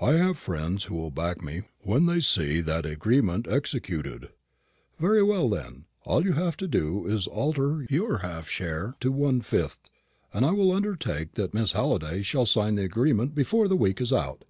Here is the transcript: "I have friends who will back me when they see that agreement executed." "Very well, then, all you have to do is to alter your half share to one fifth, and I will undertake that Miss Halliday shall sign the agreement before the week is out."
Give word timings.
"I 0.00 0.12
have 0.12 0.38
friends 0.38 0.84
who 0.84 0.94
will 0.94 1.10
back 1.10 1.42
me 1.42 1.64
when 1.80 2.06
they 2.06 2.20
see 2.20 2.62
that 2.62 2.86
agreement 2.86 3.46
executed." 3.46 4.30
"Very 4.98 5.22
well, 5.22 5.50
then, 5.50 5.84
all 6.06 6.24
you 6.24 6.32
have 6.32 6.56
to 6.56 6.66
do 6.66 7.04
is 7.06 7.24
to 7.24 7.30
alter 7.32 7.86
your 7.90 8.20
half 8.20 8.48
share 8.48 8.94
to 9.00 9.12
one 9.12 9.42
fifth, 9.42 9.90
and 10.32 10.46
I 10.46 10.52
will 10.52 10.72
undertake 10.72 11.34
that 11.34 11.52
Miss 11.52 11.72
Halliday 11.72 12.22
shall 12.22 12.46
sign 12.46 12.76
the 12.76 12.84
agreement 12.84 13.34
before 13.34 13.68
the 13.68 13.76
week 13.76 14.00
is 14.00 14.14
out." 14.14 14.46